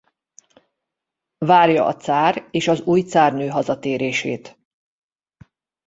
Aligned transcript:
Várja 1.37 1.85
a 1.85 1.95
cár 1.97 2.47
és 2.51 2.67
az 2.67 2.81
új 2.81 3.01
cárnő 3.01 3.47
hazatérését. 3.47 4.59